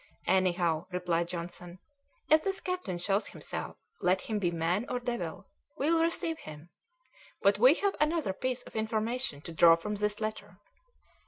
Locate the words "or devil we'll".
4.89-6.01